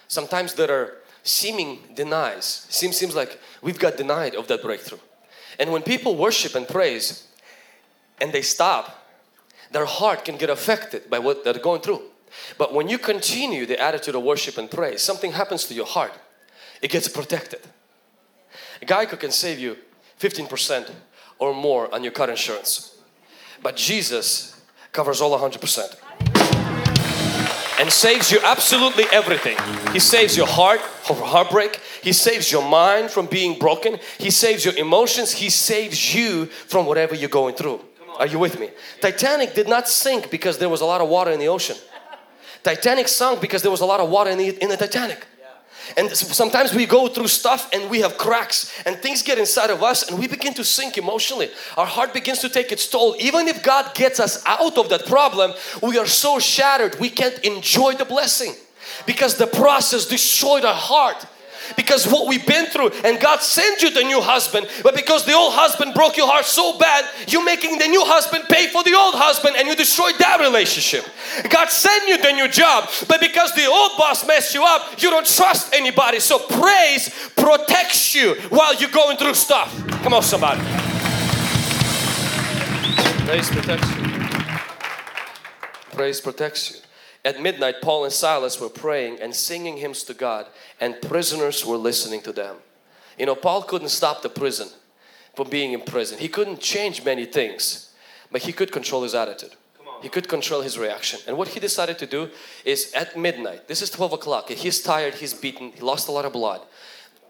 [0.08, 2.65] Sometimes there are seeming denies.
[2.69, 5.00] Seems seems like we've got denied of that breakthrough.
[5.60, 7.28] And when people worship and praise
[8.19, 8.97] and they stop
[9.71, 12.02] their heart can get affected by what they're going through.
[12.58, 16.13] But when you continue the attitude of worship and praise something happens to your heart.
[16.82, 17.62] It gets protected.
[18.82, 19.78] Geico can save you
[20.17, 20.91] 15 percent
[21.41, 22.95] or more on your car insurance.
[23.62, 24.62] But Jesus
[24.93, 25.95] covers all 100%
[27.80, 29.58] and saves you absolutely everything.
[29.91, 31.82] He saves your heart from heartbreak.
[32.04, 33.97] He saves your mind from being broken.
[34.19, 35.32] He saves your emotions.
[35.32, 37.82] He saves you from whatever you're going through.
[38.19, 38.69] Are you with me?
[39.01, 41.75] Titanic did not sink because there was a lot of water in the ocean.
[42.62, 45.25] Titanic sunk because there was a lot of water in the, in the Titanic.
[45.98, 49.84] And sometimes we go through stuff and we have cracks and things get inside of
[49.84, 51.50] us and we begin to sink emotionally.
[51.78, 53.15] Our heart begins to take its toll.
[53.20, 57.39] Even if God gets us out of that problem, we are so shattered we can't
[57.39, 58.54] enjoy the blessing
[59.06, 61.26] because the process destroyed our heart
[61.75, 65.34] because what we've been through and God sent you the new husband but because the
[65.34, 68.93] old husband broke your heart so bad you're making the new husband pay for the
[68.93, 71.05] old husband and you destroyed that relationship.
[71.49, 75.10] God sent you the new job but because the old boss messed you up you
[75.10, 76.19] don't trust anybody.
[76.19, 79.71] So praise protects you while you're going through stuff.
[80.03, 80.62] Come on somebody.
[83.25, 84.12] Praise protects you.
[85.93, 86.81] Praise protects you
[87.23, 90.47] at midnight, Paul and Silas were praying and singing hymns to God,
[90.79, 92.57] and prisoners were listening to them.
[93.17, 94.69] You know, Paul couldn't stop the prison
[95.36, 96.17] from being in prison.
[96.17, 97.93] He couldn't change many things,
[98.31, 99.55] but he could control his attitude.
[100.01, 101.19] He could control his reaction.
[101.27, 102.29] And what he decided to do
[102.65, 106.25] is at midnight, this is 12 o'clock, he's tired, he's beaten, he lost a lot
[106.25, 106.62] of blood.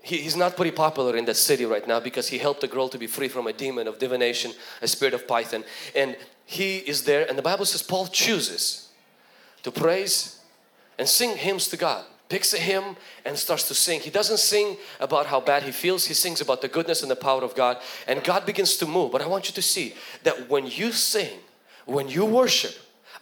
[0.01, 2.87] he, he's not pretty popular in that city right now because he helped a girl
[2.87, 5.65] to be free from a demon of divination, a spirit of python.
[5.93, 8.87] And he is there, and the Bible says Paul chooses
[9.63, 10.39] to praise
[10.97, 12.05] and sing hymns to God.
[12.29, 12.95] Picks a hymn
[13.25, 13.99] and starts to sing.
[13.99, 17.15] He doesn't sing about how bad he feels, he sings about the goodness and the
[17.15, 19.11] power of God, and God begins to move.
[19.11, 21.39] But I want you to see that when you sing,
[21.85, 22.73] when you worship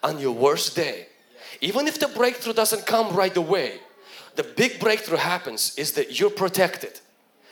[0.03, 1.07] on your worst day,
[1.61, 3.79] even if the breakthrough doesn't come right away,
[4.35, 6.99] the big breakthrough happens is that you're protected.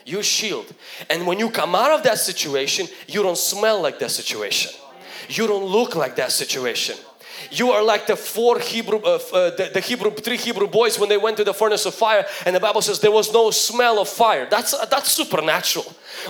[0.06, 0.72] You shield.
[1.10, 4.72] And when you come out of that situation, you don't smell like that situation.
[5.28, 6.96] You don't look like that situation.
[7.50, 11.08] You are like the four Hebrew, uh, uh, the, the, Hebrew, three Hebrew boys when
[11.08, 13.98] they went to the furnace of fire, and the Bible says there was no smell
[13.98, 14.46] of fire.
[14.50, 15.84] That's uh, that's supernatural.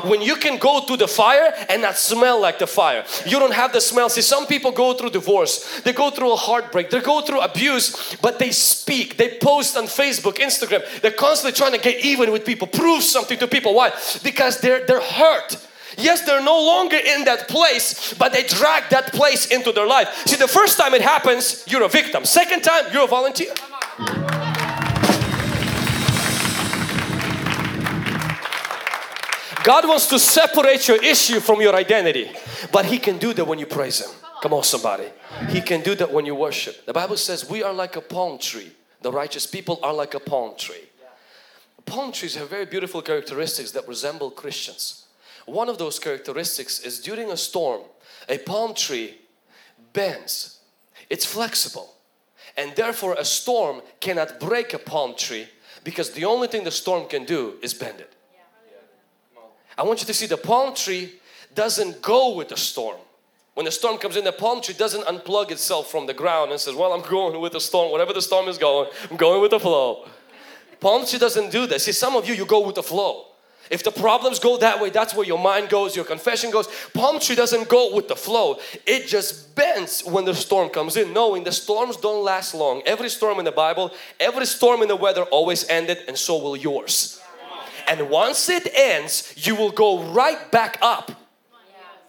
[0.05, 3.55] When you can go to the fire and not smell like the fire, you don't
[3.55, 4.09] have the smell.
[4.09, 8.17] See, some people go through divorce, they go through a heartbreak, they go through abuse,
[8.17, 10.83] but they speak, they post on Facebook, Instagram.
[11.01, 13.75] They're constantly trying to get even with people, prove something to people.
[13.75, 13.93] Why?
[14.23, 19.13] Because they're they're hurt Yes, they're no longer in that place, but they drag that
[19.13, 20.27] place into their life.
[20.27, 22.25] See, the first time it happens, you're a victim.
[22.25, 23.55] Second time, you're a volunteer.
[29.65, 32.31] God wants to separate your issue from your identity,
[32.73, 34.11] but He can do that when you praise Him.
[34.43, 35.09] Come on, somebody.
[35.49, 36.87] He can do that when you worship.
[36.87, 38.73] The Bible says we are like a palm tree.
[39.03, 40.89] The righteous people are like a palm tree.
[41.85, 45.07] Palm trees have very beautiful characteristics that resemble Christians.
[45.49, 47.83] One of those characteristics is during a storm,
[48.29, 49.17] a palm tree
[49.93, 50.61] bends.
[51.09, 51.95] It's flexible.
[52.57, 55.49] And therefore a storm cannot break a palm tree
[55.85, 58.15] because the only thing the storm can do is bend it.
[59.77, 61.15] I want you to see the palm tree
[61.55, 62.99] doesn't go with the storm.
[63.55, 66.61] When the storm comes in, the palm tree doesn't unplug itself from the ground and
[66.61, 67.91] says, well, I'm going with the storm.
[67.91, 70.07] Whatever the storm is going, I'm going with the flow.
[70.81, 71.81] Palm tree doesn't do that.
[71.81, 73.28] See, some of you, you go with the flow.
[73.71, 76.69] If the problems go that way, that's where your mind goes, your confession goes.
[76.95, 78.59] Palm tree doesn't go with the flow.
[78.87, 82.83] It just bends when the storm comes in, knowing the storms don't last long.
[82.87, 86.57] Every storm in the Bible, every storm in the weather always ended and so will
[86.57, 87.21] yours.
[87.87, 91.11] And once it ends, you will go right back up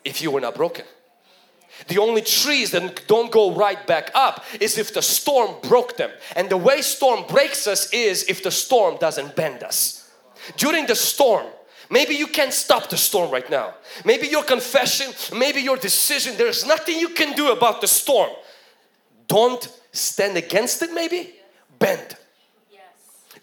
[0.05, 0.85] if you were not broken.
[1.87, 6.11] The only trees that don't go right back up is if the storm broke them.
[6.35, 9.98] And the way storm breaks us is if the storm doesn't bend us
[10.57, 11.45] during the storm,
[11.89, 13.73] maybe you can't stop the storm right now.
[14.05, 18.31] Maybe your confession, maybe your decision, there's nothing you can do about the storm.
[19.27, 21.33] Don't stand against it, maybe
[21.77, 22.17] bend.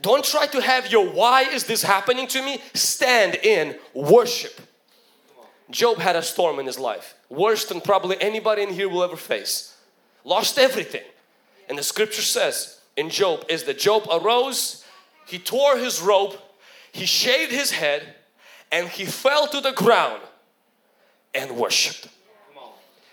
[0.02, 2.60] Don't try to have your why is this happening to me?
[2.74, 4.60] Stand in worship.
[5.70, 9.16] Job had a storm in his life, worse than probably anybody in here will ever
[9.16, 9.76] face.
[10.24, 11.02] Lost everything.
[11.68, 14.84] And the scripture says in Job is that Job arose,
[15.26, 16.36] he tore his robe,
[16.96, 18.02] he shaved his head
[18.72, 20.22] and he fell to the ground
[21.34, 22.08] and worshiped.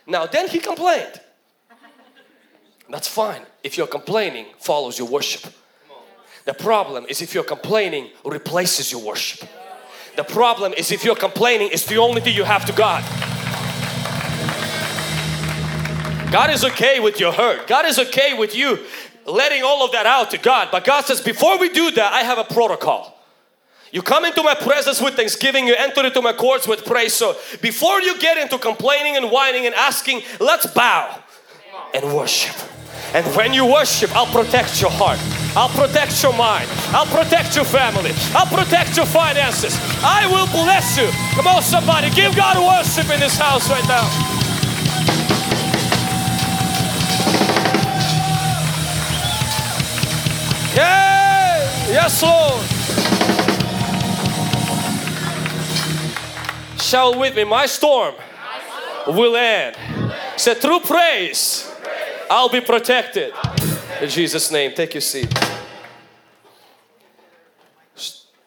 [0.08, 1.20] Now then he complained.
[2.90, 3.42] That's fine.
[3.64, 5.54] If you're complaining, follows your worship.
[6.46, 9.50] The problem is if you're complaining, replaces your worship.
[10.16, 13.04] The problem is if you're complaining, is the only thing you have to God.
[16.32, 17.68] God is okay with your hurt.
[17.68, 18.80] God is okay with you
[19.26, 20.70] letting all of that out to God.
[20.72, 23.13] But God says, before we do that, I have a protocol.
[23.94, 27.14] You come into my presence with thanksgiving, you enter into my courts with praise.
[27.14, 31.22] So before you get into complaining and whining and asking, let's bow
[31.94, 32.56] and worship.
[33.14, 35.20] And when you worship, I'll protect your heart.
[35.56, 36.68] I'll protect your mind.
[36.88, 38.10] I'll protect your family.
[38.34, 39.78] I'll protect your finances.
[40.02, 41.12] I will bless you.
[41.36, 44.10] Come on, somebody, give God worship in this house right now.
[50.76, 52.83] Yeah, yes, Lord.
[56.94, 58.14] Shout with me, my storm,
[59.08, 59.76] will end.
[60.38, 61.74] Say, through praise,
[62.30, 63.34] I'll be protected.
[64.00, 65.34] In Jesus' name, take your seat.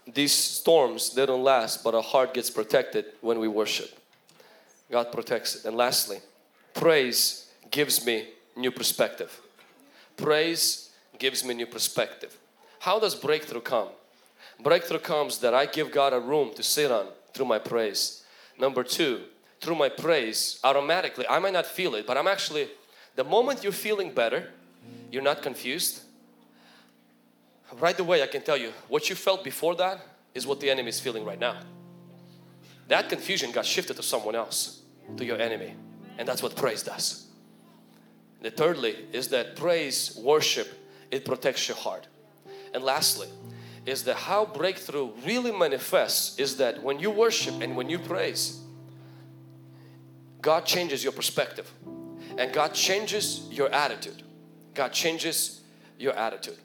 [0.06, 3.98] These storms, they don't last, but our heart gets protected when we worship.
[4.92, 5.64] God protects it.
[5.64, 6.18] And lastly,
[6.72, 9.40] praise gives me new perspective.
[10.16, 12.38] Praise gives me new perspective.
[12.78, 13.88] How does breakthrough come?
[14.60, 18.22] Breakthrough comes that I give God a room to sit on through my praise.
[18.58, 19.22] Number two,
[19.60, 22.68] through my praise, automatically, I might not feel it, but I'm actually,
[23.14, 24.50] the moment you're feeling better,
[25.10, 26.02] you're not confused.
[27.78, 30.00] Right away, I can tell you, what you felt before that
[30.34, 31.58] is what the enemy is feeling right now.
[32.88, 34.82] That confusion got shifted to someone else,
[35.16, 35.74] to your enemy.
[36.18, 37.26] And that's what praise does.
[38.42, 40.68] The thirdly is that praise, worship,
[41.10, 42.06] it protects your heart.
[42.74, 43.28] And lastly,
[43.86, 48.60] is that how breakthrough really manifests is that when you worship and when you praise,
[50.42, 51.72] God changes your perspective
[52.36, 54.22] and God changes your attitude.
[54.74, 55.62] God changes
[55.98, 56.58] your attitude.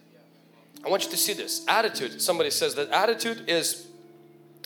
[0.83, 1.63] I want you to see this.
[1.67, 3.87] Attitude, somebody says that attitude is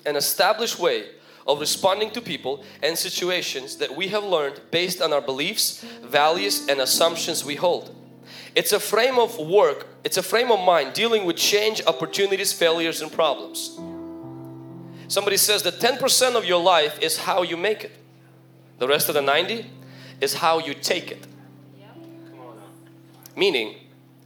[0.05, 1.09] an established way
[1.45, 6.67] of responding to people and situations that we have learned based on our beliefs, values,
[6.67, 7.93] and assumptions we hold.
[8.55, 13.01] It's a frame of work, it's a frame of mind dealing with change, opportunities, failures,
[13.01, 13.77] and problems.
[15.07, 17.91] Somebody says that 10% of your life is how you make it,
[18.79, 19.65] the rest of the 90
[20.21, 21.27] is how you take it.
[23.35, 23.75] Meaning,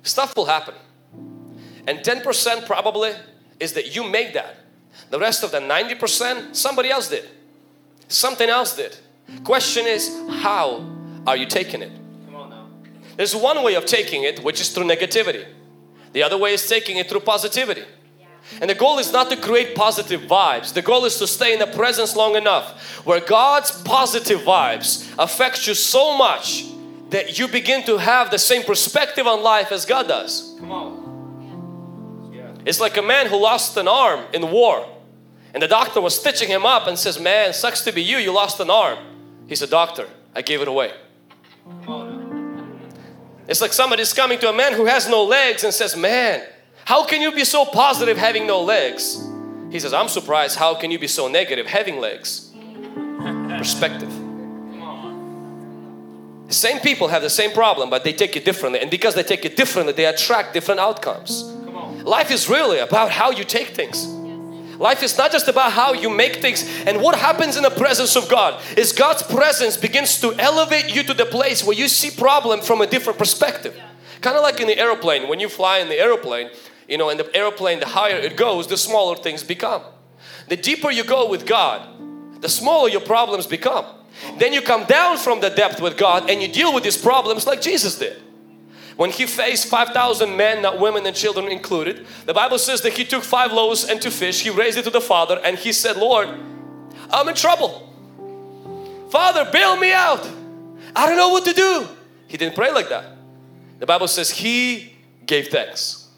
[0.04, 0.76] stuff will happen,
[1.88, 3.14] and 10% probably
[3.60, 4.58] is that you make that.
[5.10, 7.28] The rest of the 90%, somebody else did.
[8.08, 8.96] Something else did.
[9.44, 10.88] Question is, how
[11.26, 11.99] are you taking it?
[13.20, 15.46] There's one way of taking it, which is through negativity.
[16.14, 17.84] The other way is taking it through positivity.
[18.62, 20.74] And the goal is not to create positive vibes.
[20.74, 25.68] The goal is to stay in the presence long enough where God's positive vibes affect
[25.68, 26.64] you so much
[27.10, 30.56] that you begin to have the same perspective on life as God does.
[30.58, 32.32] Come on.
[32.34, 32.54] Yeah.
[32.66, 34.88] It's like a man who lost an arm in war
[35.54, 38.32] and the doctor was stitching him up and says, man, sucks to be you, you
[38.32, 38.98] lost an arm.
[39.50, 40.94] He said, doctor, I gave it away.
[43.50, 46.44] It's like somebody's coming to a man who has no legs and says, man,
[46.86, 49.28] how can you be so positive having no legs?
[49.72, 50.56] He says, I'm surprised.
[50.58, 52.52] How can you be so negative having legs?
[53.58, 54.12] Perspective.
[56.50, 58.82] Same people have the same problem, but they take it differently.
[58.82, 61.44] And because they take it differently, they attract different outcomes.
[62.04, 64.06] Life is really about how you take things.
[64.80, 68.16] Life is not just about how you make things and what happens in the presence
[68.16, 72.10] of God is God's presence begins to elevate you to the place where you see
[72.10, 73.78] problem from a different perspective.
[74.22, 76.50] Kind of like in the aeroplane, when you fly in the aeroplane,
[76.88, 79.84] you know, in the aeroplane, the higher it goes, the smaller things become.
[80.48, 83.86] The deeper you go with God, the smaller your problems become.
[84.38, 87.46] Then you come down from the depth with God and you deal with these problems
[87.46, 88.22] like Jesus did.
[89.00, 93.06] When he faced 5,000 men, not women and children included, the Bible says that he
[93.06, 95.96] took five loaves and two fish, he raised it to the Father and he said,
[95.96, 96.28] Lord,
[97.10, 97.88] I'm in trouble.
[99.10, 100.30] Father, bail me out.
[100.94, 101.88] I don't know what to do.
[102.28, 103.06] He didn't pray like that.
[103.80, 104.92] The Bible says he
[105.26, 106.10] gave thanks.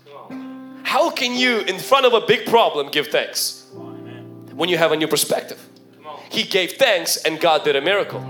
[0.82, 3.64] How can you, in front of a big problem, give thanks?
[4.56, 5.64] When you have a new perspective.
[6.32, 8.26] He gave thanks and God did a miracle.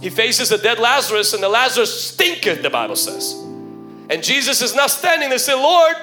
[0.00, 3.44] He faces a dead Lazarus and the Lazarus stinketh, the Bible says.
[4.10, 5.96] And Jesus is now standing there saying, Lord,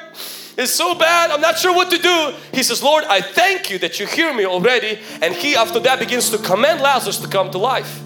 [0.57, 2.33] it's so bad, I'm not sure what to do.
[2.53, 4.99] He says, Lord, I thank you that you hear me already.
[5.21, 8.01] And he after that begins to command Lazarus to come to life.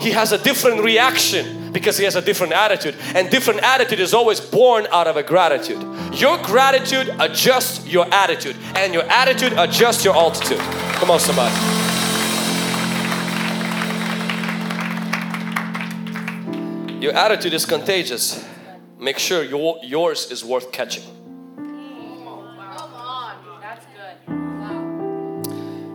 [0.00, 2.94] He has a different reaction because he has a different attitude.
[3.14, 5.82] And different attitude is always born out of a gratitude.
[6.14, 10.60] Your gratitude adjusts your attitude and your attitude adjusts your altitude.
[10.60, 11.54] Come on somebody.
[17.02, 18.47] Your attitude is contagious
[18.98, 21.04] make sure your, yours is worth catching.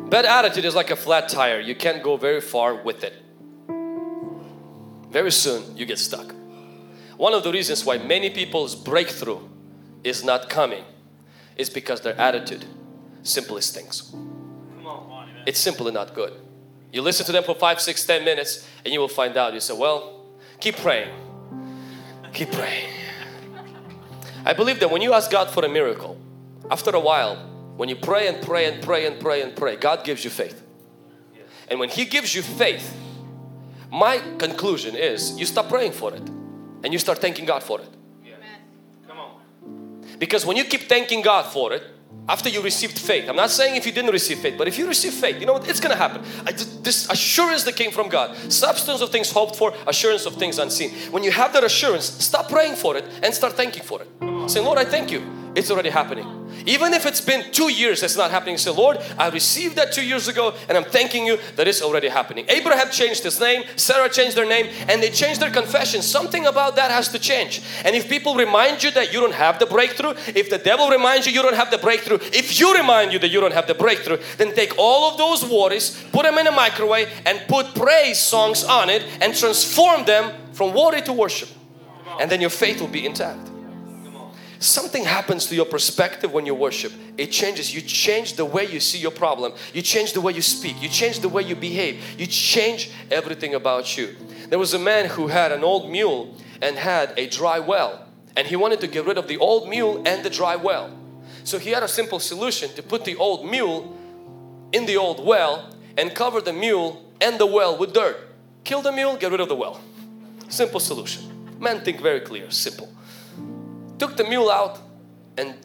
[0.09, 1.59] Bad attitude is like a flat tire.
[1.59, 3.13] You can't go very far with it.
[5.09, 6.35] Very soon you get stuck.
[7.17, 9.39] One of the reasons why many people's breakthrough
[10.03, 10.83] is not coming
[11.55, 12.65] is because their attitude
[13.23, 14.13] simply stinks.
[15.45, 16.33] It's simply not good.
[16.91, 19.53] You listen to them for five, six, ten minutes and you will find out.
[19.53, 20.25] You say, well,
[20.59, 21.09] keep praying.
[22.34, 22.89] Keep praying.
[24.45, 26.17] I believe that when you ask God for a miracle,
[26.69, 27.36] after a while,
[27.77, 30.61] when you pray and pray and pray and pray and pray, God gives you faith.
[31.69, 32.95] And when He gives you faith,
[33.91, 36.27] my conclusion is you stop praying for it
[36.84, 37.89] and you start thanking God for it.
[39.07, 40.03] Come on.
[40.19, 41.84] Because when you keep thanking God for it,
[42.30, 44.88] after you received faith, I'm not saying if you didn't receive faith, but if you
[44.88, 45.67] receive faith, you know what?
[45.67, 46.24] It's gonna happen.
[46.45, 50.57] I, this assurance that came from God, substance of things hoped for, assurance of things
[50.57, 50.91] unseen.
[51.11, 54.49] When you have that assurance, stop praying for it and start thanking for it.
[54.49, 55.42] Say, Lord, I thank you.
[55.55, 56.43] It's already happening.
[56.65, 60.03] Even if it's been two years it's not happening, say, Lord, I received that two
[60.03, 62.45] years ago and I'm thanking you that it's already happening.
[62.49, 66.01] Abraham changed his name, Sarah changed their name, and they changed their confession.
[66.01, 67.61] Something about that has to change.
[67.85, 71.27] And if people remind you that you don't have the breakthrough, if the devil reminds
[71.27, 73.75] you you don't have the breakthrough, if you remind you that you don't have the
[73.75, 78.19] breakthrough, then take all of those worries, put them in a microwave, and put praise
[78.19, 81.49] songs on it and transform them from worry to worship.
[82.19, 83.52] And then your faith will be intact
[84.64, 86.91] something happens to your perspective when you worship.
[87.18, 87.74] It changes.
[87.74, 89.53] You change the way you see your problem.
[89.74, 90.82] You change the way you speak.
[90.82, 92.20] You change the way you behave.
[92.20, 94.16] You change everything about you.
[94.49, 98.07] There was a man who had an old mule and had a dry well.
[98.36, 100.95] And he wanted to get rid of the old mule and the dry well.
[101.43, 103.97] So he had a simple solution to put the old mule
[104.72, 108.18] in the old well and cover the mule and the well with dirt.
[108.64, 109.82] Kill the mule, get rid of the well.
[110.47, 111.57] Simple solution.
[111.59, 112.92] Men think very clear, simple.
[113.99, 114.79] Took the mule out
[115.37, 115.55] and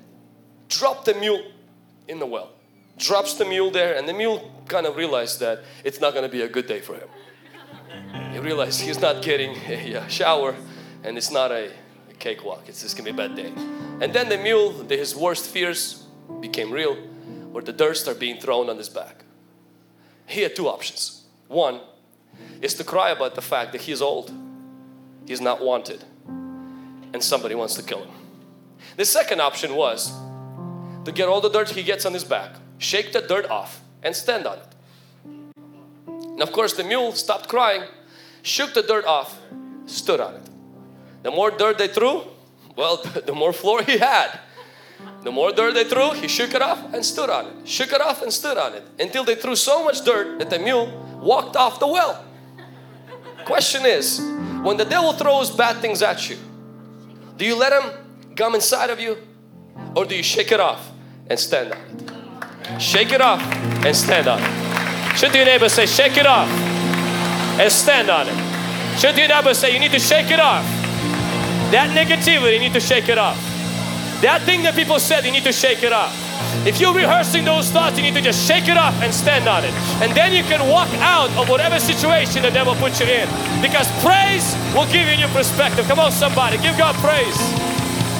[0.68, 1.42] dropped the mule
[2.06, 2.50] in the well.
[2.96, 6.28] Drops the mule there, and the mule kind of realized that it's not going to
[6.28, 7.08] be a good day for him.
[8.32, 10.54] He realized he's not getting a shower
[11.04, 11.70] and it's not a,
[12.10, 13.52] a cakewalk, it's just going to be a bad day.
[14.00, 16.04] And then the mule, his worst fears
[16.40, 16.96] became real,
[17.52, 19.24] where the dirt started being thrown on his back.
[20.26, 21.24] He had two options.
[21.48, 21.80] One
[22.60, 24.32] is to cry about the fact that he's old,
[25.26, 26.04] he's not wanted,
[27.12, 28.14] and somebody wants to kill him.
[28.96, 30.12] The second option was
[31.04, 34.14] to get all the dirt he gets on his back, shake the dirt off, and
[34.14, 34.74] stand on it.
[36.06, 37.82] And of course, the mule stopped crying,
[38.42, 39.40] shook the dirt off,
[39.86, 40.48] stood on it.
[41.22, 42.22] The more dirt they threw,
[42.76, 42.96] well,
[43.26, 44.38] the more floor he had.
[45.22, 47.68] The more dirt they threw, he shook it off and stood on it.
[47.68, 50.58] Shook it off and stood on it until they threw so much dirt that the
[50.58, 50.86] mule
[51.20, 52.24] walked off the well.
[53.44, 54.20] Question is
[54.62, 56.36] when the devil throws bad things at you,
[57.38, 57.90] do you let him
[58.34, 59.16] come inside of you
[59.94, 60.90] or do you shake it off
[61.28, 62.82] and stand on it?
[62.82, 63.40] Shake it off
[63.86, 65.16] and stand on it.
[65.16, 68.98] Should your neighbor say, shake it off and stand on it?
[68.98, 70.64] Should your neighbor say, you need to shake it off?
[71.70, 73.38] That negativity, you need to shake it off.
[74.22, 76.10] That thing that people said, you need to shake it off.
[76.66, 79.64] If you're rehearsing those thoughts, you need to just shake it off and stand on
[79.64, 79.72] it.
[80.02, 83.28] And then you can walk out of whatever situation the devil put you in.
[83.62, 85.86] Because praise will give you new perspective.
[85.86, 87.36] Come on, somebody, give God praise.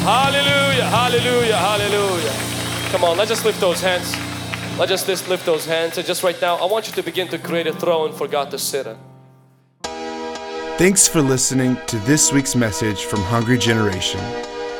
[0.06, 2.32] Hallelujah, hallelujah, hallelujah.
[2.92, 4.14] Come on, let's just lift those hands.
[4.78, 5.98] Let's just lift those hands.
[5.98, 8.52] And just right now, I want you to begin to create a throne for God
[8.52, 8.98] to sit on.
[10.78, 14.20] Thanks for listening to this week's message from Hungry Generation.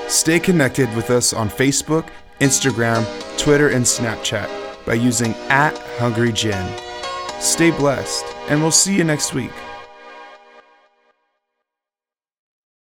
[0.09, 2.09] Stay connected with us on Facebook,
[2.41, 3.05] Instagram,
[3.37, 4.49] Twitter, and Snapchat
[4.87, 6.67] by using at Hungry Gen.
[7.41, 9.53] Stay blessed, and we'll see you next week.